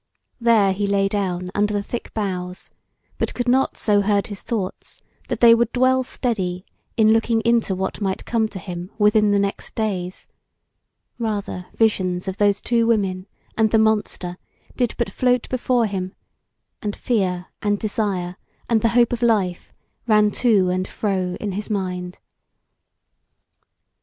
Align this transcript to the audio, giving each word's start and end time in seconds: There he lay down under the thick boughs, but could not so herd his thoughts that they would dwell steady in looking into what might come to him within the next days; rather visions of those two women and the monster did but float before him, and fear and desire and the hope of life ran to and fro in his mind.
There 0.39 0.73
he 0.73 0.87
lay 0.87 1.07
down 1.07 1.51
under 1.53 1.75
the 1.75 1.83
thick 1.83 2.11
boughs, 2.15 2.71
but 3.19 3.35
could 3.35 3.47
not 3.47 3.77
so 3.77 4.01
herd 4.01 4.25
his 4.25 4.41
thoughts 4.41 5.03
that 5.27 5.41
they 5.41 5.53
would 5.53 5.71
dwell 5.73 6.01
steady 6.01 6.65
in 6.97 7.13
looking 7.13 7.39
into 7.41 7.75
what 7.75 8.01
might 8.01 8.25
come 8.25 8.47
to 8.47 8.57
him 8.57 8.89
within 8.97 9.29
the 9.29 9.37
next 9.37 9.75
days; 9.75 10.27
rather 11.19 11.67
visions 11.75 12.27
of 12.27 12.37
those 12.37 12.61
two 12.61 12.87
women 12.87 13.27
and 13.55 13.69
the 13.69 13.77
monster 13.77 14.37
did 14.75 14.95
but 14.97 15.11
float 15.11 15.47
before 15.49 15.85
him, 15.85 16.15
and 16.81 16.95
fear 16.95 17.45
and 17.61 17.77
desire 17.77 18.37
and 18.67 18.81
the 18.81 18.89
hope 18.97 19.13
of 19.13 19.21
life 19.21 19.71
ran 20.07 20.31
to 20.31 20.71
and 20.71 20.87
fro 20.87 21.37
in 21.39 21.51
his 21.51 21.69
mind. 21.69 22.17